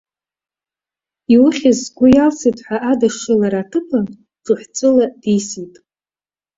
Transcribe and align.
Иухьыз 1.33 1.77
сгәы 1.85 2.07
иалсит 2.11 2.57
ҳәа 2.65 2.77
адашшылара 2.91 3.59
аҭыԥан, 3.63 4.05
ҽыҳәҵәыла 4.43 5.05
дисит! 5.21 5.73